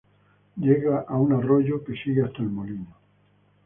[0.57, 2.97] Llega a un arroyo, que sigue hasta el molino.